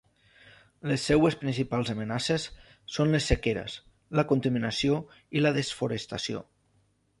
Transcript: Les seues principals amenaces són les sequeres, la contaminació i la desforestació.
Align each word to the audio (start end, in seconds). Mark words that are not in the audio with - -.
Les 0.91 1.03
seues 1.09 1.35
principals 1.41 1.91
amenaces 1.95 2.45
són 2.95 3.13
les 3.17 3.29
sequeres, 3.33 3.77
la 4.21 4.27
contaminació 4.35 4.99
i 5.41 5.47
la 5.47 5.55
desforestació. 5.61 6.45